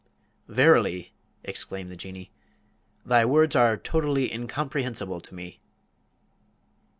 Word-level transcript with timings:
"Verily," 0.47 1.13
exclaimed 1.43 1.91
the 1.91 1.95
Jinnee, 1.95 2.31
"thy 3.05 3.23
words 3.23 3.55
are 3.55 3.77
totally 3.77 4.33
incomprehensible 4.33 5.21
to 5.21 5.35
me." 5.35 5.61